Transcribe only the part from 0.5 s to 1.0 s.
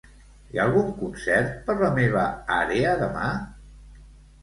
Hi ha algun